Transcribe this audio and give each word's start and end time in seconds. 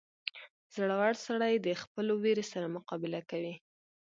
•زړور 0.75 1.11
سړی 1.25 1.53
د 1.59 1.67
خپلو 1.81 2.13
وېرې 2.23 2.45
سره 2.51 2.67
مقابله 2.75 3.19
کوي. 3.29 3.55